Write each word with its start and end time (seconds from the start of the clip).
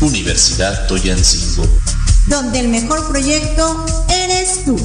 Universidad 0.00 0.86
Toyancingo. 0.88 1.66
Donde 2.26 2.60
el 2.60 2.68
mejor 2.68 3.08
proyecto 3.08 3.86
eres 4.08 4.64
tú. 4.64 4.76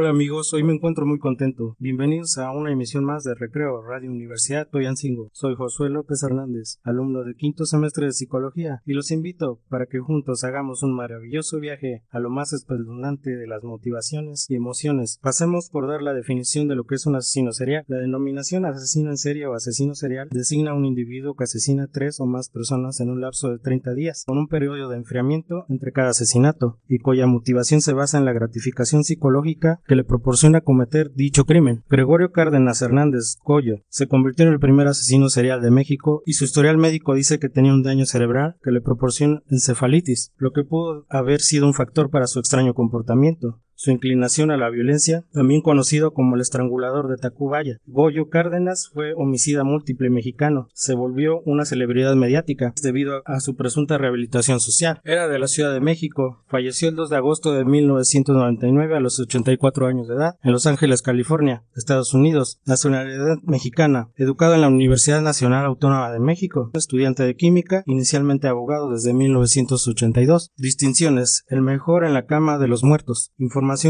Hola 0.00 0.10
amigos, 0.10 0.54
hoy 0.54 0.62
me 0.62 0.72
encuentro 0.72 1.06
muy 1.06 1.18
contento. 1.18 1.74
Bienvenidos 1.80 2.38
a 2.38 2.52
una 2.52 2.70
emisión 2.70 3.02
más 3.02 3.24
de 3.24 3.34
Recreo 3.34 3.82
Radio 3.82 4.12
Universidad 4.12 4.68
Toyancingo. 4.68 5.28
Soy 5.32 5.56
Josué 5.56 5.90
López 5.90 6.22
Hernández, 6.22 6.78
alumno 6.84 7.24
de 7.24 7.34
quinto 7.34 7.64
semestre 7.64 8.06
de 8.06 8.12
Psicología, 8.12 8.80
y 8.86 8.92
los 8.92 9.10
invito 9.10 9.60
para 9.68 9.86
que 9.86 9.98
juntos 9.98 10.44
hagamos 10.44 10.84
un 10.84 10.94
maravilloso 10.94 11.58
viaje 11.58 12.04
a 12.10 12.20
lo 12.20 12.30
más 12.30 12.52
espeluznante 12.52 13.34
de 13.34 13.48
las 13.48 13.64
motivaciones 13.64 14.46
y 14.48 14.54
emociones. 14.54 15.18
Pasemos 15.20 15.68
por 15.68 15.88
dar 15.88 16.00
la 16.00 16.14
definición 16.14 16.68
de 16.68 16.76
lo 16.76 16.84
que 16.84 16.94
es 16.94 17.04
un 17.04 17.16
asesino 17.16 17.50
serial. 17.50 17.84
La 17.88 17.98
denominación 17.98 18.66
asesino 18.66 19.10
en 19.10 19.16
serie 19.16 19.48
o 19.48 19.54
asesino 19.54 19.96
serial 19.96 20.28
designa 20.30 20.70
a 20.70 20.74
un 20.74 20.84
individuo 20.84 21.34
que 21.34 21.42
asesina 21.42 21.88
tres 21.88 22.20
o 22.20 22.24
más 22.24 22.50
personas 22.50 23.00
en 23.00 23.10
un 23.10 23.20
lapso 23.20 23.50
de 23.50 23.58
30 23.58 23.94
días, 23.94 24.22
con 24.28 24.38
un 24.38 24.46
periodo 24.46 24.90
de 24.90 24.96
enfriamiento 24.96 25.64
entre 25.68 25.90
cada 25.90 26.10
asesinato, 26.10 26.78
y 26.86 27.00
cuya 27.00 27.26
motivación 27.26 27.80
se 27.80 27.94
basa 27.94 28.16
en 28.16 28.26
la 28.26 28.32
gratificación 28.32 29.02
psicológica 29.02 29.80
que 29.88 29.96
le 29.96 30.04
proporciona 30.04 30.60
cometer 30.60 31.12
dicho 31.14 31.44
crimen. 31.44 31.82
Gregorio 31.88 32.30
Cárdenas 32.30 32.82
Hernández 32.82 33.36
Coyo 33.42 33.80
se 33.88 34.06
convirtió 34.06 34.46
en 34.46 34.52
el 34.52 34.60
primer 34.60 34.86
asesino 34.86 35.28
serial 35.30 35.62
de 35.62 35.72
México 35.72 36.22
y 36.26 36.34
su 36.34 36.44
historial 36.44 36.78
médico 36.78 37.14
dice 37.14 37.40
que 37.40 37.48
tenía 37.48 37.72
un 37.72 37.82
daño 37.82 38.06
cerebral 38.06 38.56
que 38.62 38.70
le 38.70 38.80
proporciona 38.80 39.42
encefalitis, 39.50 40.32
lo 40.36 40.52
que 40.52 40.62
pudo 40.62 41.06
haber 41.08 41.40
sido 41.40 41.66
un 41.66 41.74
factor 41.74 42.10
para 42.10 42.28
su 42.28 42.38
extraño 42.38 42.74
comportamiento 42.74 43.60
su 43.78 43.92
inclinación 43.92 44.50
a 44.50 44.56
la 44.56 44.70
violencia, 44.70 45.24
también 45.32 45.62
conocido 45.62 46.12
como 46.12 46.34
el 46.34 46.40
estrangulador 46.40 47.08
de 47.08 47.16
Tacubaya. 47.16 47.78
Goyo 47.86 48.28
Cárdenas 48.28 48.90
fue 48.92 49.14
homicida 49.14 49.62
múltiple 49.62 50.10
mexicano, 50.10 50.66
se 50.74 50.94
volvió 50.94 51.42
una 51.42 51.64
celebridad 51.64 52.16
mediática 52.16 52.74
debido 52.82 53.22
a 53.24 53.38
su 53.38 53.54
presunta 53.54 53.96
rehabilitación 53.96 54.58
social. 54.58 55.00
Era 55.04 55.28
de 55.28 55.38
la 55.38 55.46
Ciudad 55.46 55.72
de 55.72 55.80
México, 55.80 56.42
falleció 56.48 56.88
el 56.88 56.96
2 56.96 57.08
de 57.08 57.16
agosto 57.16 57.52
de 57.52 57.64
1999 57.64 58.96
a 58.96 59.00
los 59.00 59.20
84 59.20 59.86
años 59.86 60.08
de 60.08 60.16
edad 60.16 60.34
en 60.42 60.50
Los 60.50 60.66
Ángeles, 60.66 61.00
California, 61.00 61.62
Estados 61.76 62.14
Unidos, 62.14 62.60
nacionalidad 62.66 63.38
mexicana, 63.44 64.10
educado 64.16 64.56
en 64.56 64.62
la 64.62 64.68
Universidad 64.68 65.22
Nacional 65.22 65.64
Autónoma 65.64 66.10
de 66.10 66.18
México, 66.18 66.72
estudiante 66.74 67.22
de 67.22 67.36
química, 67.36 67.84
inicialmente 67.86 68.48
abogado 68.48 68.90
desde 68.90 69.14
1982. 69.14 70.50
Distinciones: 70.56 71.44
el 71.46 71.62
mejor 71.62 72.04
en 72.04 72.14
la 72.14 72.26
cama 72.26 72.58
de 72.58 72.66
los 72.66 72.82
muertos, 72.82 73.32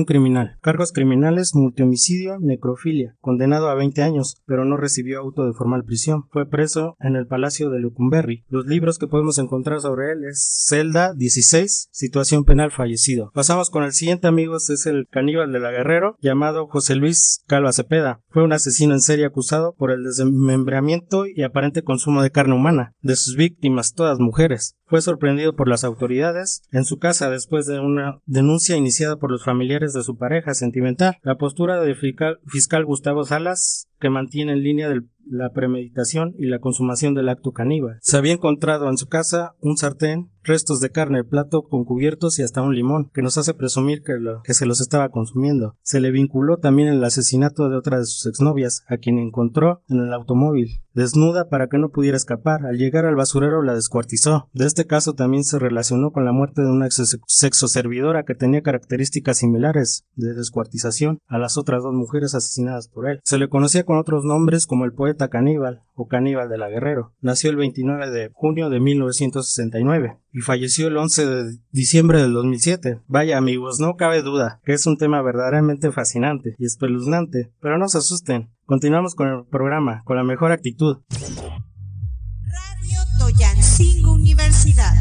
Criminal. 0.06 0.56
Cargos 0.60 0.92
criminales, 0.92 1.54
multihomicidio, 1.54 2.38
necrofilia. 2.40 3.14
Condenado 3.20 3.68
a 3.68 3.74
20 3.74 4.02
años, 4.02 4.42
pero 4.44 4.64
no 4.64 4.76
recibió 4.76 5.20
auto 5.20 5.46
de 5.46 5.52
formal 5.52 5.84
prisión. 5.84 6.24
Fue 6.30 6.48
preso 6.48 6.96
en 6.98 7.14
el 7.14 7.28
Palacio 7.28 7.70
de 7.70 7.78
Lucumberri. 7.78 8.44
Los 8.48 8.66
libros 8.66 8.98
que 8.98 9.06
podemos 9.06 9.38
encontrar 9.38 9.80
sobre 9.80 10.12
él 10.12 10.24
es 10.24 10.66
Celda 10.68 11.14
16, 11.14 11.90
Situación 11.92 12.44
penal 12.44 12.72
fallecido. 12.72 13.30
Pasamos 13.34 13.70
con 13.70 13.84
el 13.84 13.92
siguiente 13.92 14.26
amigos, 14.26 14.68
es 14.68 14.86
el 14.86 15.06
caníbal 15.08 15.52
de 15.52 15.60
la 15.60 15.70
Guerrero, 15.70 16.16
llamado 16.20 16.66
José 16.66 16.96
Luis 16.96 17.44
Calva 17.46 17.72
Cepeda. 17.72 18.20
Fue 18.30 18.42
un 18.42 18.52
asesino 18.52 18.94
en 18.94 19.00
serie 19.00 19.26
acusado 19.26 19.74
por 19.78 19.92
el 19.92 20.02
desmembramiento 20.02 21.24
y 21.26 21.44
aparente 21.44 21.82
consumo 21.82 22.22
de 22.22 22.32
carne 22.32 22.54
humana 22.54 22.94
de 23.00 23.14
sus 23.14 23.36
víctimas, 23.36 23.94
todas 23.94 24.18
mujeres. 24.18 24.74
Fue 24.86 25.02
sorprendido 25.02 25.54
por 25.54 25.68
las 25.68 25.84
autoridades 25.84 26.62
en 26.72 26.84
su 26.84 26.98
casa 26.98 27.28
después 27.28 27.66
de 27.66 27.78
una 27.78 28.20
denuncia 28.24 28.74
iniciada 28.74 29.16
por 29.16 29.30
los 29.30 29.44
familiares 29.44 29.67
de 29.68 30.02
su 30.02 30.16
pareja 30.16 30.54
sentimental. 30.54 31.18
La 31.22 31.36
postura 31.36 31.80
del 31.80 31.94
fiscal, 31.94 32.84
Gustavo 32.84 33.24
Salas, 33.24 33.86
que 34.00 34.08
mantiene 34.08 34.52
en 34.52 34.62
línea 34.62 34.88
la 35.26 35.52
premeditación 35.52 36.34
y 36.38 36.46
la 36.46 36.58
consumación 36.58 37.14
del 37.14 37.28
acto 37.28 37.52
caníbal. 37.52 37.98
Se 38.00 38.16
había 38.16 38.32
encontrado 38.32 38.88
en 38.88 38.96
su 38.96 39.08
casa 39.08 39.54
un 39.60 39.76
sartén, 39.76 40.30
restos 40.42 40.80
de 40.80 40.90
carne, 40.90 41.24
plato 41.24 41.62
con 41.62 41.84
cubiertos 41.84 42.38
y 42.38 42.42
hasta 42.42 42.62
un 42.62 42.74
limón, 42.74 43.10
que 43.12 43.22
nos 43.22 43.38
hace 43.38 43.54
presumir 43.54 44.02
que, 44.02 44.14
lo, 44.18 44.42
que 44.42 44.54
se 44.54 44.66
los 44.66 44.80
estaba 44.80 45.08
consumiendo. 45.10 45.76
Se 45.82 46.00
le 46.00 46.10
vinculó 46.10 46.58
también 46.58 46.88
el 46.88 47.04
asesinato 47.04 47.68
de 47.68 47.76
otra 47.76 47.98
de 47.98 48.04
sus 48.04 48.26
exnovias, 48.26 48.84
a 48.88 48.96
quien 48.98 49.18
encontró 49.18 49.82
en 49.88 50.00
el 50.00 50.12
automóvil, 50.12 50.80
desnuda 50.94 51.48
para 51.48 51.68
que 51.68 51.78
no 51.78 51.90
pudiera 51.90 52.16
escapar. 52.16 52.66
Al 52.66 52.76
llegar 52.76 53.06
al 53.06 53.16
basurero 53.16 53.62
la 53.62 53.74
descuartizó. 53.74 54.48
De 54.52 54.66
este 54.66 54.86
caso 54.86 55.14
también 55.14 55.44
se 55.44 55.58
relacionó 55.58 56.10
con 56.10 56.24
la 56.24 56.32
muerte 56.32 56.62
de 56.62 56.70
una 56.70 56.88
sexoservidora 56.90 58.24
que 58.24 58.34
tenía 58.34 58.62
características 58.62 59.38
similares 59.38 60.04
de 60.16 60.34
descuartización 60.34 61.20
a 61.26 61.38
las 61.38 61.56
otras 61.56 61.82
dos 61.82 61.94
mujeres 61.94 62.34
asesinadas 62.34 62.88
por 62.88 63.08
él. 63.08 63.20
Se 63.24 63.38
le 63.38 63.48
conocía 63.48 63.84
con 63.84 63.98
otros 63.98 64.24
nombres 64.24 64.66
como 64.66 64.84
el 64.84 64.92
poeta 64.92 65.28
Caníbal 65.28 65.82
o 65.94 66.08
Caníbal 66.08 66.48
de 66.48 66.58
la 66.58 66.68
Guerrero. 66.68 67.12
Nació 67.20 67.50
el 67.50 67.56
29 67.56 68.10
de 68.10 68.30
junio 68.32 68.70
de 68.70 68.80
1969 68.80 70.18
y 70.32 70.40
falleció 70.40 70.88
el 70.88 70.96
11 70.96 71.26
de 71.26 71.58
diciembre 71.70 72.20
del 72.20 72.32
2007. 72.32 73.00
Vaya 73.06 73.38
amigos, 73.38 73.80
no 73.80 73.96
cabe 73.96 74.22
duda 74.22 74.60
que 74.64 74.72
es 74.72 74.86
un 74.86 74.96
tema 74.96 75.22
verdaderamente 75.22 75.92
fascinante 75.92 76.54
y 76.58 76.66
espeluznante, 76.66 77.52
pero 77.60 77.78
no 77.78 77.88
se 77.88 77.98
asusten. 77.98 78.50
Continuamos 78.66 79.14
con 79.14 79.28
el 79.28 79.44
programa 79.46 80.02
con 80.04 80.16
la 80.16 80.24
mejor 80.24 80.52
actitud. 80.52 80.98
Radio 81.10 82.98
Toyancingo 83.18 84.12
Universidad. 84.12 84.94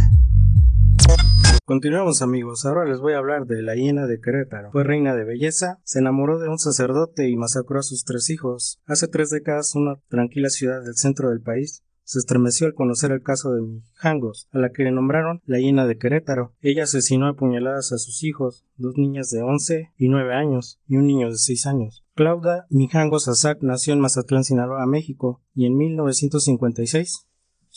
Continuamos 1.65 2.21
amigos, 2.21 2.65
ahora 2.65 2.85
les 2.85 3.01
voy 3.01 3.11
a 3.11 3.17
hablar 3.17 3.45
de 3.45 3.61
la 3.61 3.75
hiena 3.75 4.07
de 4.07 4.21
Querétaro. 4.21 4.71
Fue 4.71 4.85
reina 4.85 5.13
de 5.13 5.25
belleza, 5.25 5.81
se 5.83 5.99
enamoró 5.99 6.39
de 6.39 6.47
un 6.47 6.59
sacerdote 6.59 7.27
y 7.27 7.35
masacró 7.35 7.79
a 7.79 7.83
sus 7.83 8.05
tres 8.05 8.29
hijos. 8.29 8.79
Hace 8.85 9.09
tres 9.09 9.31
décadas 9.31 9.75
una 9.75 9.95
tranquila 10.07 10.49
ciudad 10.49 10.81
del 10.81 10.95
centro 10.95 11.29
del 11.29 11.41
país 11.41 11.83
se 12.07 12.19
estremeció 12.19 12.67
al 12.67 12.73
conocer 12.73 13.11
el 13.11 13.21
caso 13.21 13.51
de 13.51 13.61
Mijangos, 13.61 14.47
a 14.53 14.59
la 14.59 14.71
que 14.71 14.83
le 14.83 14.91
nombraron 14.91 15.41
la 15.45 15.59
hiena 15.59 15.85
de 15.85 15.97
Querétaro. 15.97 16.53
Ella 16.61 16.83
asesinó 16.83 17.27
a 17.27 17.35
puñaladas 17.35 17.91
a 17.91 17.97
sus 17.97 18.23
hijos, 18.23 18.65
dos 18.77 18.97
niñas 18.97 19.29
de 19.29 19.41
11 19.41 19.91
y 19.97 20.07
9 20.07 20.33
años 20.33 20.79
y 20.87 20.95
un 20.95 21.05
niño 21.05 21.29
de 21.29 21.37
6 21.37 21.65
años. 21.65 22.05
Claudia 22.15 22.65
Mijangos 22.69 23.27
Azac 23.27 23.61
nació 23.61 23.93
en 23.93 23.99
Mazatlán, 23.99 24.45
Sinaloa, 24.45 24.85
México, 24.85 25.41
y 25.53 25.65
en 25.65 25.75
1956 25.75 27.26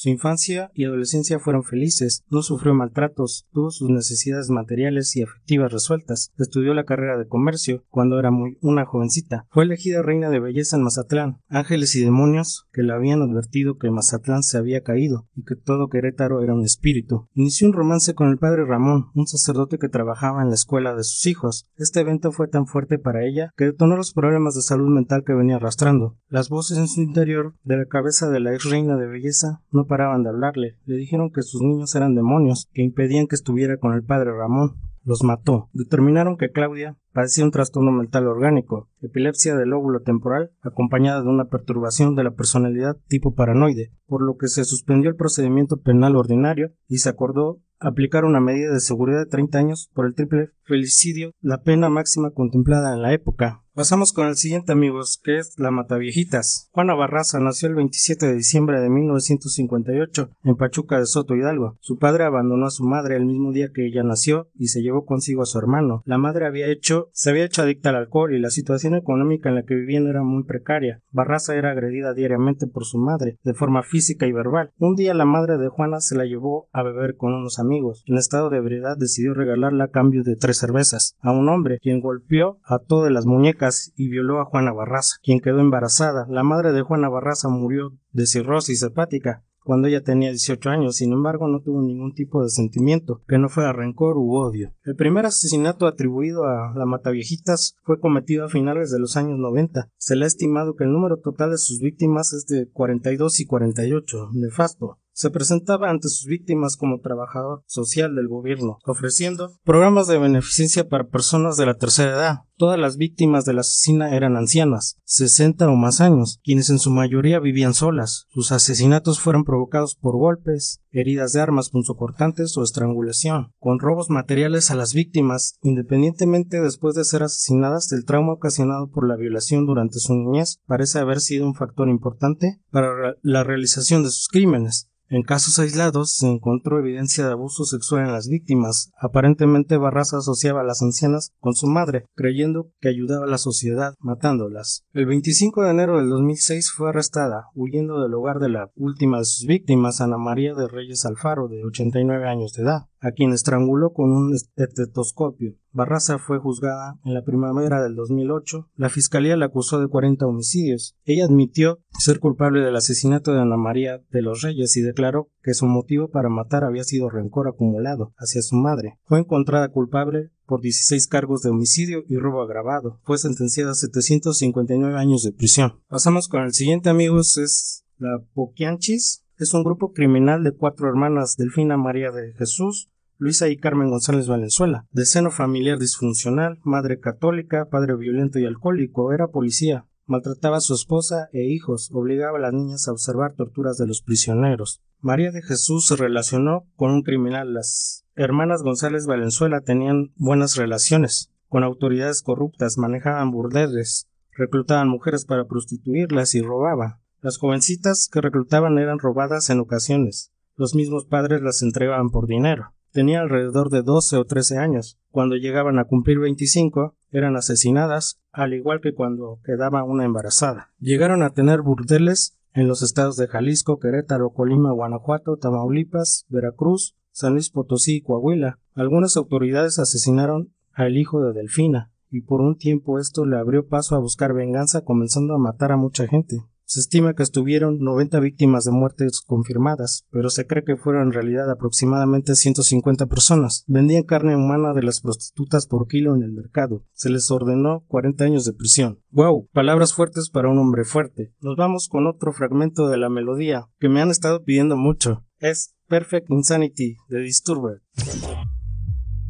su 0.00 0.08
infancia 0.08 0.70
y 0.72 0.86
adolescencia 0.86 1.38
fueron 1.40 1.62
felices, 1.62 2.24
no 2.30 2.40
sufrió 2.40 2.72
maltratos, 2.72 3.46
tuvo 3.52 3.70
sus 3.70 3.90
necesidades 3.90 4.48
materiales 4.48 5.14
y 5.14 5.22
afectivas 5.22 5.70
resueltas, 5.70 6.32
estudió 6.38 6.72
la 6.72 6.84
carrera 6.84 7.18
de 7.18 7.28
comercio 7.28 7.84
cuando 7.90 8.18
era 8.18 8.30
muy 8.30 8.56
una 8.62 8.86
jovencita. 8.86 9.46
Fue 9.50 9.64
elegida 9.64 10.00
reina 10.00 10.30
de 10.30 10.40
belleza 10.40 10.78
en 10.78 10.84
Mazatlán. 10.84 11.42
Ángeles 11.50 11.94
y 11.96 12.02
demonios 12.02 12.66
que 12.72 12.82
le 12.82 12.94
habían 12.94 13.20
advertido 13.20 13.76
que 13.76 13.90
Mazatlán 13.90 14.42
se 14.42 14.56
había 14.56 14.82
caído 14.82 15.28
y 15.36 15.44
que 15.44 15.54
todo 15.54 15.90
Querétaro 15.90 16.42
era 16.42 16.54
un 16.54 16.64
espíritu. 16.64 17.28
Inició 17.34 17.66
un 17.66 17.74
romance 17.74 18.14
con 18.14 18.30
el 18.30 18.38
padre 18.38 18.64
Ramón, 18.64 19.10
un 19.14 19.26
sacerdote 19.26 19.76
que 19.76 19.90
trabajaba 19.90 20.40
en 20.40 20.48
la 20.48 20.54
escuela 20.54 20.94
de 20.94 21.04
sus 21.04 21.26
hijos. 21.26 21.66
Este 21.76 22.00
evento 22.00 22.32
fue 22.32 22.48
tan 22.48 22.66
fuerte 22.66 22.98
para 22.98 23.26
ella 23.26 23.52
que 23.54 23.66
detonó 23.66 23.98
los 23.98 24.14
problemas 24.14 24.54
de 24.54 24.62
salud 24.62 24.88
mental 24.88 25.24
que 25.26 25.34
venía 25.34 25.56
arrastrando. 25.56 26.16
Las 26.30 26.48
voces 26.48 26.78
en 26.78 26.88
su 26.88 27.02
interior 27.02 27.54
de 27.64 27.76
la 27.76 27.84
cabeza 27.84 28.30
de 28.30 28.40
la 28.40 28.54
ex 28.54 28.64
reina 28.64 28.96
de 28.96 29.06
belleza 29.06 29.60
no 29.70 29.89
paraban 29.90 30.22
de 30.22 30.28
hablarle. 30.28 30.76
Le 30.86 30.96
dijeron 30.96 31.32
que 31.32 31.42
sus 31.42 31.60
niños 31.60 31.94
eran 31.96 32.14
demonios, 32.14 32.68
que 32.72 32.82
impedían 32.82 33.26
que 33.26 33.34
estuviera 33.34 33.76
con 33.76 33.92
el 33.92 34.04
padre 34.04 34.30
Ramón. 34.30 34.76
Los 35.02 35.24
mató. 35.24 35.68
Determinaron 35.72 36.36
que 36.36 36.50
Claudia 36.50 36.96
padecía 37.12 37.44
un 37.44 37.50
trastorno 37.50 37.90
mental 37.90 38.28
orgánico, 38.28 38.88
epilepsia 39.00 39.56
del 39.56 39.70
lóbulo 39.70 40.02
temporal, 40.02 40.52
acompañada 40.60 41.22
de 41.22 41.28
una 41.28 41.46
perturbación 41.46 42.14
de 42.14 42.24
la 42.24 42.32
personalidad 42.32 42.98
tipo 43.08 43.34
paranoide, 43.34 43.92
por 44.06 44.22
lo 44.22 44.36
que 44.36 44.48
se 44.48 44.64
suspendió 44.64 45.10
el 45.10 45.16
procedimiento 45.16 45.78
penal 45.78 46.16
ordinario 46.16 46.72
y 46.86 46.98
se 46.98 47.08
acordó 47.08 47.60
aplicar 47.80 48.26
una 48.26 48.40
medida 48.40 48.72
de 48.72 48.80
seguridad 48.80 49.20
de 49.20 49.30
30 49.30 49.58
años 49.58 49.90
por 49.94 50.06
el 50.06 50.14
triple 50.14 50.50
felicidio, 50.64 51.32
la 51.40 51.62
pena 51.62 51.88
máxima 51.88 52.30
contemplada 52.30 52.94
en 52.94 53.02
la 53.02 53.14
época. 53.14 53.64
Pasamos 53.80 54.12
con 54.12 54.26
el 54.26 54.36
siguiente 54.36 54.72
amigos, 54.72 55.18
que 55.24 55.38
es 55.38 55.58
La 55.58 55.70
Mataviejitas. 55.70 56.68
Juana 56.72 56.94
Barraza 56.94 57.40
nació 57.40 57.70
el 57.70 57.76
27 57.76 58.26
de 58.26 58.34
diciembre 58.34 58.78
de 58.78 58.90
1958 58.90 60.28
en 60.44 60.56
Pachuca 60.56 60.98
de 60.98 61.06
Soto 61.06 61.34
Hidalgo. 61.34 61.78
Su 61.80 61.96
padre 61.96 62.24
abandonó 62.24 62.66
a 62.66 62.70
su 62.70 62.84
madre 62.84 63.16
el 63.16 63.24
mismo 63.24 63.52
día 63.52 63.70
que 63.72 63.86
ella 63.86 64.02
nació 64.02 64.50
y 64.54 64.66
se 64.66 64.82
llevó 64.82 65.06
consigo 65.06 65.40
a 65.40 65.46
su 65.46 65.58
hermano. 65.58 66.02
La 66.04 66.18
madre 66.18 66.46
había 66.46 66.66
hecho, 66.66 67.08
se 67.14 67.30
había 67.30 67.46
hecho 67.46 67.62
adicta 67.62 67.88
al 67.88 67.96
alcohol 67.96 68.34
y 68.34 68.38
la 68.38 68.50
situación 68.50 68.94
económica 68.96 69.48
en 69.48 69.54
la 69.54 69.62
que 69.62 69.76
vivían 69.76 70.08
era 70.08 70.22
muy 70.22 70.44
precaria. 70.44 71.00
Barraza 71.10 71.54
era 71.54 71.70
agredida 71.70 72.12
diariamente 72.12 72.66
por 72.66 72.84
su 72.84 72.98
madre, 72.98 73.38
de 73.44 73.54
forma 73.54 73.82
física 73.82 74.26
y 74.26 74.32
verbal. 74.32 74.72
Un 74.76 74.94
día 74.94 75.14
la 75.14 75.24
madre 75.24 75.56
de 75.56 75.68
Juana 75.70 76.00
se 76.00 76.16
la 76.16 76.26
llevó 76.26 76.68
a 76.74 76.82
beber 76.82 77.16
con 77.16 77.32
unos 77.32 77.58
amigos. 77.58 78.04
En 78.04 78.18
estado 78.18 78.50
de 78.50 78.58
ebriedad 78.58 78.98
decidió 78.98 79.32
regalarla 79.32 79.84
a 79.84 79.90
cambio 79.90 80.22
de 80.22 80.36
tres 80.36 80.58
cervezas 80.58 81.16
a 81.20 81.32
un 81.32 81.48
hombre, 81.48 81.78
quien 81.80 82.02
golpeó 82.02 82.58
a 82.64 82.78
todas 82.78 83.10
las 83.10 83.24
muñecas 83.24 83.69
y 83.96 84.08
violó 84.08 84.40
a 84.40 84.44
Juana 84.44 84.72
Barraza, 84.72 85.16
quien 85.22 85.40
quedó 85.40 85.60
embarazada. 85.60 86.26
La 86.28 86.42
madre 86.42 86.72
de 86.72 86.82
Juana 86.82 87.08
Barraza 87.08 87.48
murió 87.48 87.92
de 88.12 88.26
cirrosis 88.26 88.82
hepática 88.82 89.44
cuando 89.64 89.88
ella 89.88 90.02
tenía 90.02 90.30
18 90.30 90.70
años, 90.70 90.96
sin 90.96 91.12
embargo 91.12 91.46
no 91.46 91.60
tuvo 91.60 91.82
ningún 91.82 92.14
tipo 92.14 92.42
de 92.42 92.48
sentimiento, 92.48 93.22
que 93.28 93.38
no 93.38 93.48
fuera 93.48 93.72
rencor 93.72 94.16
u 94.16 94.34
odio. 94.34 94.72
El 94.84 94.96
primer 94.96 95.26
asesinato 95.26 95.86
atribuido 95.86 96.44
a 96.44 96.72
la 96.74 96.86
Mataviejitas 96.86 97.76
fue 97.82 98.00
cometido 98.00 98.44
a 98.44 98.48
finales 98.48 98.90
de 98.90 98.98
los 98.98 99.16
años 99.16 99.38
90. 99.38 99.88
Se 99.96 100.16
le 100.16 100.24
ha 100.24 100.28
estimado 100.28 100.74
que 100.74 100.84
el 100.84 100.92
número 100.92 101.18
total 101.18 101.50
de 101.50 101.58
sus 101.58 101.80
víctimas 101.80 102.32
es 102.32 102.46
de 102.46 102.68
42 102.70 103.40
y 103.40 103.46
48, 103.46 104.30
nefasto. 104.32 104.98
se 105.12 105.30
presentaba 105.30 105.90
ante 105.90 106.08
sus 106.08 106.26
víctimas 106.26 106.76
como 106.76 107.00
trabajador 107.00 107.62
social 107.66 108.14
del 108.14 108.26
gobierno, 108.26 108.78
ofreciendo 108.86 109.52
programas 109.64 110.08
de 110.08 110.18
beneficencia 110.18 110.88
para 110.88 111.08
personas 111.08 111.58
de 111.58 111.66
la 111.66 111.74
tercera 111.74 112.12
edad. 112.12 112.38
Todas 112.60 112.78
las 112.78 112.98
víctimas 112.98 113.46
de 113.46 113.54
la 113.54 113.62
asesina 113.62 114.14
eran 114.14 114.36
ancianas, 114.36 114.98
60 115.04 115.66
o 115.70 115.76
más 115.76 116.02
años, 116.02 116.40
quienes 116.44 116.68
en 116.68 116.78
su 116.78 116.90
mayoría 116.90 117.40
vivían 117.40 117.72
solas. 117.72 118.26
Sus 118.28 118.52
asesinatos 118.52 119.18
fueron 119.18 119.44
provocados 119.44 119.94
por 119.94 120.18
golpes, 120.18 120.82
heridas 120.90 121.32
de 121.32 121.40
armas 121.40 121.70
punzocortantes 121.70 122.58
o 122.58 122.62
estrangulación, 122.62 123.54
con 123.58 123.78
robos 123.78 124.10
materiales 124.10 124.70
a 124.70 124.74
las 124.74 124.92
víctimas, 124.92 125.54
independientemente 125.62 126.60
después 126.60 126.94
de 126.94 127.06
ser 127.06 127.22
asesinadas, 127.22 127.92
el 127.92 128.04
trauma 128.04 128.34
ocasionado 128.34 128.90
por 128.90 129.08
la 129.08 129.16
violación 129.16 129.64
durante 129.64 129.98
su 129.98 130.14
niñez 130.14 130.60
parece 130.66 130.98
haber 130.98 131.20
sido 131.20 131.46
un 131.46 131.54
factor 131.54 131.88
importante 131.88 132.60
para 132.70 133.14
la 133.22 133.42
realización 133.42 134.02
de 134.02 134.10
sus 134.10 134.28
crímenes. 134.28 134.90
En 135.12 135.24
casos 135.24 135.58
aislados 135.58 136.14
se 136.14 136.28
encontró 136.28 136.78
evidencia 136.78 137.26
de 137.26 137.32
abuso 137.32 137.64
sexual 137.64 138.06
en 138.06 138.12
las 138.12 138.28
víctimas. 138.28 138.92
Aparentemente 138.96 139.76
Barraza 139.76 140.18
asociaba 140.18 140.60
a 140.60 140.64
las 140.64 140.82
ancianas 140.82 141.32
con 141.40 141.54
su 141.54 141.66
madre, 141.66 142.04
creyendo 142.14 142.49
que 142.80 142.88
ayudaba 142.88 143.24
a 143.24 143.28
la 143.28 143.38
sociedad 143.38 143.94
matándolas. 144.00 144.84
El 144.92 145.06
25 145.06 145.62
de 145.62 145.70
enero 145.70 145.98
del 145.98 146.08
2006 146.08 146.70
fue 146.70 146.90
arrestada, 146.90 147.46
huyendo 147.54 148.02
del 148.02 148.14
hogar 148.14 148.38
de 148.38 148.48
la 148.48 148.70
última 148.74 149.18
de 149.18 149.46
víctimas, 149.46 150.00
Ana 150.00 150.18
María 150.18 150.54
de 150.54 150.68
Reyes 150.68 151.04
Alfaro, 151.04 151.48
de 151.48 151.64
89 151.64 152.28
años 152.28 152.52
de 152.52 152.62
edad 152.62 152.90
a 153.00 153.12
quien 153.12 153.32
estranguló 153.32 153.92
con 153.92 154.12
un 154.12 154.34
estetoscopio. 154.34 155.54
Barraza 155.72 156.18
fue 156.18 156.38
juzgada 156.38 156.98
en 157.04 157.14
la 157.14 157.22
primavera 157.22 157.82
del 157.82 157.94
2008. 157.94 158.68
La 158.76 158.88
fiscalía 158.88 159.36
la 159.36 159.46
acusó 159.46 159.80
de 159.80 159.88
40 159.88 160.26
homicidios. 160.26 160.96
Ella 161.04 161.24
admitió 161.24 161.80
ser 161.98 162.18
culpable 162.18 162.60
del 162.60 162.76
asesinato 162.76 163.32
de 163.32 163.40
Ana 163.40 163.56
María 163.56 164.02
de 164.10 164.22
los 164.22 164.42
Reyes 164.42 164.76
y 164.76 164.82
declaró 164.82 165.30
que 165.42 165.54
su 165.54 165.66
motivo 165.66 166.10
para 166.10 166.28
matar 166.28 166.64
había 166.64 166.84
sido 166.84 167.08
rencor 167.08 167.48
acumulado 167.48 168.12
hacia 168.18 168.42
su 168.42 168.56
madre. 168.56 168.98
Fue 169.04 169.18
encontrada 169.18 169.68
culpable 169.68 170.30
por 170.50 170.60
16 170.60 171.06
cargos 171.06 171.42
de 171.42 171.50
homicidio 171.50 172.02
y 172.08 172.16
robo 172.16 172.42
agravado. 172.42 172.98
Fue 173.04 173.18
sentenciada 173.18 173.70
a 173.70 173.74
759 173.74 174.98
años 174.98 175.22
de 175.22 175.30
prisión. 175.30 175.80
Pasamos 175.86 176.26
con 176.26 176.42
el 176.42 176.52
siguiente, 176.52 176.90
amigos, 176.90 177.38
es 177.38 177.84
la 177.98 178.18
Poquianchis 178.34 179.22
es 179.38 179.54
un 179.54 179.62
grupo 179.62 179.92
criminal 179.92 180.42
de 180.42 180.52
cuatro 180.52 180.88
hermanas, 180.88 181.36
Delfina 181.36 181.76
María 181.76 182.10
de 182.10 182.34
Jesús, 182.34 182.90
Luisa 183.16 183.48
y 183.48 183.56
Carmen 183.56 183.88
González 183.88 184.26
Valenzuela, 184.26 184.86
de 184.90 185.06
seno 185.06 185.30
familiar 185.30 185.78
disfuncional, 185.78 186.58
madre 186.62 186.98
católica, 186.98 187.68
padre 187.70 187.96
violento 187.96 188.38
y 188.38 188.44
alcohólico, 188.44 189.12
era 189.12 189.28
policía, 189.28 189.86
maltrataba 190.10 190.58
a 190.58 190.60
su 190.60 190.74
esposa 190.74 191.28
e 191.32 191.44
hijos, 191.44 191.90
obligaba 191.92 192.38
a 192.38 192.40
las 192.40 192.52
niñas 192.52 192.88
a 192.88 192.92
observar 192.92 193.34
torturas 193.34 193.78
de 193.78 193.86
los 193.86 194.02
prisioneros. 194.02 194.82
María 195.00 195.30
de 195.30 195.40
Jesús 195.40 195.86
se 195.86 195.96
relacionó 195.96 196.66
con 196.76 196.90
un 196.90 197.02
criminal. 197.02 197.54
Las 197.54 198.04
hermanas 198.16 198.62
González 198.62 199.06
Valenzuela 199.06 199.60
tenían 199.60 200.12
buenas 200.16 200.56
relaciones 200.56 201.30
con 201.48 201.64
autoridades 201.64 202.22
corruptas, 202.22 202.78
manejaban 202.78 203.30
burdeles, 203.30 204.08
reclutaban 204.32 204.88
mujeres 204.88 205.24
para 205.24 205.46
prostituirlas 205.46 206.34
y 206.34 206.42
robaban. 206.42 206.96
Las 207.22 207.38
jovencitas 207.38 208.08
que 208.10 208.20
reclutaban 208.20 208.78
eran 208.78 208.98
robadas 208.98 209.50
en 209.50 209.60
ocasiones. 209.60 210.32
Los 210.56 210.74
mismos 210.74 211.06
padres 211.06 211.42
las 211.42 211.62
entregaban 211.62 212.10
por 212.10 212.26
dinero. 212.26 212.72
Tenía 212.92 213.20
alrededor 213.20 213.70
de 213.70 213.82
12 213.82 214.16
o 214.16 214.24
13 214.24 214.58
años. 214.58 214.98
Cuando 215.10 215.36
llegaban 215.36 215.78
a 215.78 215.84
cumplir 215.84 216.18
25, 216.18 216.96
eran 217.10 217.36
asesinadas, 217.36 218.20
al 218.32 218.54
igual 218.54 218.80
que 218.80 218.94
cuando 218.94 219.40
quedaba 219.44 219.84
una 219.84 220.04
embarazada. 220.04 220.70
Llegaron 220.78 221.22
a 221.22 221.30
tener 221.30 221.62
burdeles 221.62 222.36
en 222.52 222.68
los 222.68 222.82
estados 222.82 223.16
de 223.16 223.28
Jalisco, 223.28 223.78
Querétaro, 223.78 224.30
Colima, 224.30 224.72
Guanajuato, 224.72 225.36
Tamaulipas, 225.36 226.26
Veracruz, 226.28 226.96
San 227.12 227.34
Luis 227.34 227.50
Potosí 227.50 227.96
y 227.96 228.00
Coahuila. 228.02 228.58
Algunas 228.74 229.16
autoridades 229.16 229.78
asesinaron 229.78 230.52
al 230.72 230.96
hijo 230.96 231.22
de 231.22 231.32
Delfina, 231.32 231.90
y 232.10 232.22
por 232.22 232.40
un 232.40 232.56
tiempo 232.56 232.98
esto 232.98 233.24
le 233.24 233.36
abrió 233.36 233.68
paso 233.68 233.94
a 233.94 234.00
buscar 234.00 234.32
venganza 234.32 234.82
comenzando 234.82 235.34
a 235.34 235.38
matar 235.38 235.72
a 235.72 235.76
mucha 235.76 236.06
gente. 236.06 236.42
Se 236.70 236.78
estima 236.78 237.14
que 237.14 237.24
estuvieron 237.24 237.80
90 237.80 238.20
víctimas 238.20 238.64
de 238.64 238.70
muertes 238.70 239.22
confirmadas, 239.26 240.06
pero 240.12 240.30
se 240.30 240.46
cree 240.46 240.62
que 240.62 240.76
fueron 240.76 241.08
en 241.08 241.12
realidad 241.12 241.50
aproximadamente 241.50 242.36
150 242.36 243.06
personas. 243.06 243.64
Vendían 243.66 244.04
carne 244.04 244.36
humana 244.36 244.72
de 244.72 244.84
las 244.84 245.00
prostitutas 245.00 245.66
por 245.66 245.88
kilo 245.88 246.14
en 246.14 246.22
el 246.22 246.30
mercado. 246.30 246.84
Se 246.92 247.10
les 247.10 247.28
ordenó 247.32 247.84
40 247.88 248.22
años 248.22 248.44
de 248.44 248.52
prisión. 248.52 249.00
¡Wow! 249.10 249.48
Palabras 249.52 249.94
fuertes 249.94 250.30
para 250.30 250.48
un 250.48 250.58
hombre 250.58 250.84
fuerte. 250.84 251.34
Nos 251.40 251.56
vamos 251.56 251.88
con 251.88 252.06
otro 252.06 252.32
fragmento 252.32 252.86
de 252.86 252.98
la 252.98 253.08
melodía 253.08 253.68
que 253.80 253.88
me 253.88 254.00
han 254.00 254.12
estado 254.12 254.44
pidiendo 254.44 254.76
mucho. 254.76 255.24
Es 255.40 255.74
Perfect 255.88 256.30
Insanity 256.30 256.98
de 257.08 257.18
Disturber. 257.18 257.82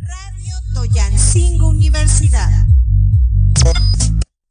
Radio 0.02 0.56
Toyancingo 0.74 1.70
Universidad. 1.70 2.50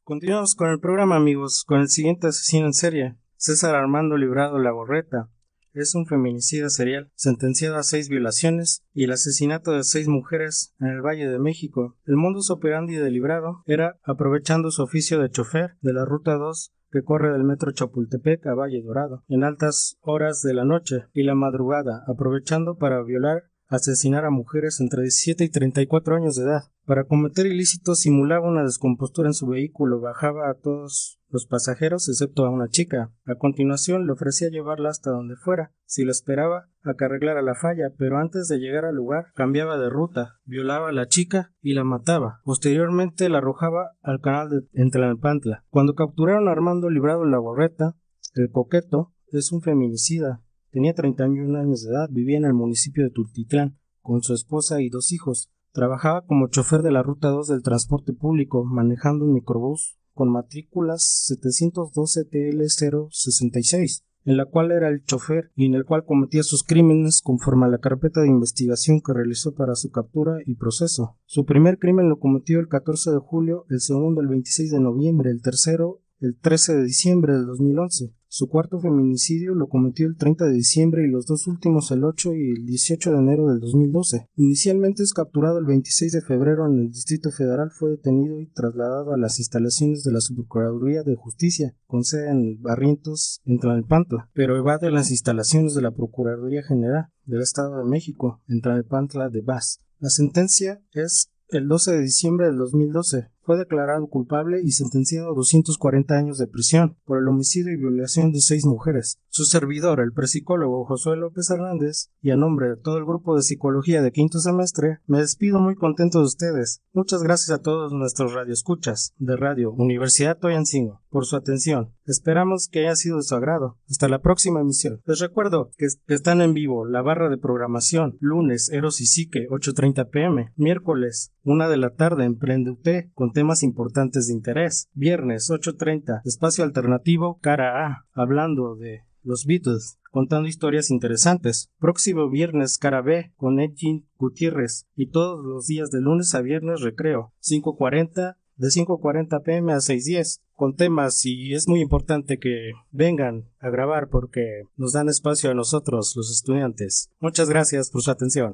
Continuamos 0.09 0.55
con 0.55 0.71
el 0.71 0.79
programa, 0.79 1.17
amigos, 1.17 1.63
con 1.63 1.81
el 1.81 1.87
siguiente 1.87 2.25
asesino 2.25 2.65
en 2.65 2.73
serie, 2.73 3.15
César 3.35 3.75
Armando 3.75 4.17
Librado 4.17 4.57
Lagorreta. 4.57 5.29
Es 5.71 5.93
un 5.93 6.07
feminicida 6.07 6.71
serial, 6.71 7.11
sentenciado 7.13 7.75
a 7.75 7.83
seis 7.83 8.09
violaciones 8.09 8.83
y 8.91 9.03
el 9.03 9.11
asesinato 9.11 9.71
de 9.71 9.83
seis 9.83 10.07
mujeres 10.07 10.73
en 10.79 10.87
el 10.87 11.01
Valle 11.03 11.27
de 11.27 11.37
México. 11.37 11.95
El 12.07 12.15
modus 12.15 12.49
operandi 12.49 12.95
de 12.95 13.11
Librado 13.11 13.61
era 13.67 13.99
aprovechando 14.01 14.71
su 14.71 14.81
oficio 14.81 15.19
de 15.19 15.29
chofer 15.29 15.75
de 15.81 15.93
la 15.93 16.05
Ruta 16.05 16.33
2 16.37 16.73
que 16.91 17.03
corre 17.03 17.31
del 17.31 17.43
metro 17.43 17.71
Chapultepec 17.71 18.47
a 18.47 18.55
Valle 18.55 18.81
Dorado 18.81 19.23
en 19.27 19.43
altas 19.43 19.99
horas 20.01 20.41
de 20.41 20.55
la 20.55 20.65
noche 20.65 21.05
y 21.13 21.21
la 21.21 21.35
madrugada, 21.35 22.03
aprovechando 22.07 22.79
para 22.79 23.03
violar 23.03 23.43
asesinar 23.69 24.25
a 24.25 24.31
mujeres 24.31 24.79
entre 24.79 25.03
17 25.03 25.43
y 25.43 25.49
34 25.49 26.15
años 26.15 26.35
de 26.35 26.43
edad. 26.43 26.63
Para 26.85 27.05
cometer 27.05 27.45
ilícitos 27.45 27.99
simulaba 27.99 28.47
una 28.47 28.63
descompostura 28.63 29.29
en 29.29 29.35
su 29.35 29.47
vehículo, 29.47 30.01
bajaba 30.01 30.49
a 30.49 30.55
todos 30.55 31.19
los 31.29 31.45
pasajeros 31.45 32.09
excepto 32.09 32.45
a 32.45 32.49
una 32.49 32.67
chica. 32.67 33.11
A 33.25 33.35
continuación 33.35 34.07
le 34.07 34.13
ofrecía 34.13 34.49
llevarla 34.49 34.89
hasta 34.89 35.11
donde 35.11 35.35
fuera, 35.35 35.71
si 35.85 36.03
la 36.03 36.11
esperaba 36.11 36.69
a 36.83 36.95
que 36.95 37.05
arreglara 37.05 37.43
la 37.43 37.53
falla, 37.53 37.93
pero 37.95 38.17
antes 38.17 38.47
de 38.47 38.57
llegar 38.57 38.85
al 38.85 38.95
lugar 38.95 39.27
cambiaba 39.35 39.77
de 39.77 39.89
ruta, 39.89 40.39
violaba 40.45 40.89
a 40.89 40.93
la 40.93 41.07
chica 41.07 41.53
y 41.61 41.73
la 41.73 41.83
mataba. 41.83 42.41
Posteriormente 42.43 43.29
la 43.29 43.37
arrojaba 43.37 43.91
al 44.01 44.19
canal 44.19 44.49
de 44.49 44.61
Entlanepantla. 44.73 45.65
Cuando 45.69 45.93
capturaron 45.93 46.47
a 46.47 46.51
Armando 46.51 46.89
Librado 46.89 47.23
la 47.25 47.37
borreta, 47.37 47.95
el 48.33 48.49
coqueto 48.49 49.13
es 49.31 49.51
un 49.51 49.61
feminicida 49.61 50.41
Tenía 50.71 50.93
31 50.93 51.57
años 51.57 51.83
de 51.83 51.89
edad, 51.89 52.09
vivía 52.11 52.37
en 52.37 52.45
el 52.45 52.53
municipio 52.53 53.03
de 53.03 53.09
Tultitlán, 53.09 53.79
con 54.01 54.21
su 54.21 54.35
esposa 54.35 54.81
y 54.81 54.89
dos 54.89 55.11
hijos. 55.11 55.49
Trabajaba 55.71 56.25
como 56.25 56.47
chofer 56.47 56.83
de 56.83 56.91
la 56.91 57.01
Ruta 57.01 57.29
2 57.29 57.47
del 57.47 57.63
transporte 57.63 58.13
público, 58.13 58.63
manejando 58.65 59.25
un 59.25 59.33
microbús 59.33 59.97
con 60.13 60.29
matrículas 60.29 61.03
712 61.25 62.29
TL066, 62.29 64.03
en 64.25 64.37
la 64.37 64.45
cual 64.45 64.71
era 64.71 64.89
el 64.89 65.03
chofer 65.05 65.51
y 65.55 65.65
en 65.65 65.73
el 65.73 65.85
cual 65.85 66.05
cometía 66.05 66.43
sus 66.43 66.63
crímenes 66.63 67.21
conforme 67.23 67.65
a 67.65 67.69
la 67.69 67.79
carpeta 67.79 68.21
de 68.21 68.27
investigación 68.27 69.01
que 69.01 69.13
realizó 69.13 69.55
para 69.55 69.73
su 69.73 69.89
captura 69.89 70.37
y 70.45 70.53
proceso. 70.55 71.17
Su 71.25 71.45
primer 71.45 71.79
crimen 71.79 72.09
lo 72.09 72.19
cometió 72.19 72.59
el 72.59 72.67
14 72.67 73.11
de 73.11 73.17
julio, 73.17 73.65
el 73.69 73.79
segundo 73.79 74.21
el 74.21 74.27
26 74.27 74.71
de 74.71 74.79
noviembre, 74.81 75.31
el 75.31 75.41
tercero 75.41 76.01
el 76.19 76.37
13 76.37 76.75
de 76.75 76.83
diciembre 76.83 77.33
del 77.33 77.45
2011. 77.45 78.13
Su 78.31 78.47
cuarto 78.47 78.79
feminicidio 78.79 79.55
lo 79.55 79.67
cometió 79.67 80.05
el 80.05 80.15
30 80.15 80.45
de 80.45 80.53
diciembre 80.53 81.03
y 81.03 81.09
los 81.09 81.25
dos 81.25 81.47
últimos 81.47 81.89
el 81.89 82.03
8 82.03 82.35
y 82.35 82.51
el 82.59 82.65
18 82.65 83.11
de 83.11 83.17
enero 83.17 83.47
del 83.47 83.59
2012. 83.59 84.27
Inicialmente 84.35 85.01
es 85.01 85.13
capturado 85.13 85.57
el 85.57 85.65
26 85.65 86.11
de 86.11 86.21
febrero 86.21 86.67
en 86.67 86.79
el 86.79 86.91
Distrito 86.91 87.31
Federal, 87.31 87.71
fue 87.71 87.91
detenido 87.91 88.39
y 88.39 88.51
trasladado 88.51 89.13
a 89.13 89.17
las 89.17 89.39
instalaciones 89.39 90.03
de 90.03 90.11
la 90.11 90.21
Subprocuraduría 90.21 91.01
de 91.01 91.15
Justicia, 91.15 91.75
con 91.87 92.03
sede 92.03 92.29
en 92.29 92.61
Barrientos, 92.61 93.41
en 93.45 93.57
Tlalnepantla, 93.57 94.29
pero 94.33 94.57
evade 94.57 94.91
las 94.91 95.09
instalaciones 95.09 95.73
de 95.73 95.81
la 95.81 95.91
Procuraduría 95.91 96.61
General 96.61 97.07
del 97.25 97.41
Estado 97.41 97.79
de 97.79 97.89
México, 97.89 98.41
en 98.47 98.61
Tlalnepantla 98.61 99.29
de 99.29 99.41
Vaz. 99.41 99.79
La 99.97 100.09
sentencia 100.09 100.83
es 100.91 101.31
el 101.47 101.67
12 101.67 101.93
de 101.93 102.01
diciembre 102.01 102.45
del 102.45 102.57
2012 102.57 103.29
fue 103.49 103.57
declarado 103.57 104.05
culpable 104.05 104.61
y 104.63 104.73
sentenciado 104.73 105.31
a 105.31 105.33
240 105.33 106.13
años 106.13 106.37
de 106.37 106.45
prisión 106.45 106.99
por 107.03 107.17
el 107.17 107.27
homicidio 107.27 107.73
y 107.73 107.77
violación 107.77 108.31
de 108.31 108.41
seis 108.41 108.63
mujeres. 108.63 109.17
Su 109.29 109.43
servidor, 109.43 110.01
el 110.01 110.11
psicólogo 110.27 110.85
Josué 110.85 111.17
López 111.17 111.49
Hernández, 111.49 112.11
y 112.21 112.29
a 112.29 112.35
nombre 112.35 112.69
de 112.69 112.77
todo 112.77 112.99
el 112.99 113.05
grupo 113.05 113.35
de 113.35 113.41
psicología 113.41 114.03
de 114.03 114.11
quinto 114.11 114.37
semestre, 114.37 114.99
me 115.07 115.17
despido 115.17 115.59
muy 115.59 115.73
contento 115.73 116.19
de 116.19 116.25
ustedes. 116.25 116.83
Muchas 116.93 117.23
gracias 117.23 117.49
a 117.49 117.63
todos 117.63 117.91
nuestros 117.91 118.33
radioescuchas 118.33 119.15
de 119.17 119.35
Radio 119.35 119.71
Universidad 119.71 120.37
Toyancingo 120.37 121.01
por 121.09 121.25
su 121.25 121.35
atención. 121.35 121.91
Esperamos 122.05 122.67
que 122.67 122.81
haya 122.81 122.95
sido 122.95 123.17
de 123.17 123.23
su 123.23 123.33
agrado. 123.33 123.77
Hasta 123.89 124.07
la 124.09 124.21
próxima 124.21 124.61
emisión. 124.61 125.01
Les 125.05 125.19
recuerdo 125.19 125.71
que 125.75 125.87
están 126.13 126.41
en 126.41 126.53
vivo 126.53 126.85
la 126.85 127.01
barra 127.01 127.29
de 127.29 127.37
programación 127.37 128.17
lunes 128.19 128.69
Eros 128.69 129.01
y 129.01 129.07
Psique 129.07 129.47
8.30 129.49 130.07
pm, 130.11 130.53
miércoles 130.55 131.31
una 131.43 131.67
de 131.67 131.77
la 131.77 131.95
tarde 131.95 132.25
Emprende 132.25 132.71
UT 132.71 132.87
con 133.13 133.31
temas 133.39 133.63
importantes 133.63 134.27
de 134.27 134.33
interés, 134.33 134.89
viernes 134.93 135.49
8.30 135.49 136.23
espacio 136.25 136.65
alternativo 136.65 137.39
cara 137.39 137.87
A 137.87 138.05
hablando 138.11 138.75
de 138.75 139.05
Los 139.23 139.45
Beatles, 139.45 139.97
contando 140.11 140.49
historias 140.49 140.91
interesantes. 140.91 141.69
Próximo 141.79 142.29
viernes 142.29 142.77
cara 142.77 143.01
B 143.01 143.31
con 143.37 143.61
Edgin 143.61 144.05
Gutiérrez 144.17 144.87
y 144.93 145.11
todos 145.11 145.45
los 145.45 145.67
días 145.67 145.89
de 145.89 146.01
lunes 146.01 146.35
a 146.35 146.41
viernes 146.41 146.81
recreo, 146.81 147.31
5.40 147.41 148.35
de 148.57 148.67
5.40 148.67 149.41
pm 149.41 149.71
a 149.71 149.77
6.10 149.77 150.41
con 150.53 150.75
temas 150.75 151.25
y 151.25 151.53
es 151.53 151.69
muy 151.69 151.79
importante 151.79 152.39
que 152.39 152.73
vengan 152.91 153.45
a 153.59 153.69
grabar 153.69 154.09
porque 154.09 154.63
nos 154.75 154.91
dan 154.91 155.07
espacio 155.07 155.49
a 155.49 155.53
nosotros 155.53 156.13
los 156.17 156.29
estudiantes. 156.29 157.09
Muchas 157.21 157.47
gracias 157.47 157.89
por 157.89 158.01
su 158.01 158.11
atención. 158.11 158.47